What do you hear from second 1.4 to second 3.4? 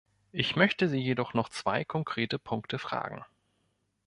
zwei konkrete Punkte fragen.